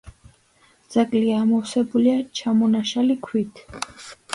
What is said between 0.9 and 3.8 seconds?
ძეგლი ამოვსებულია ჩამონაშალი ქვით.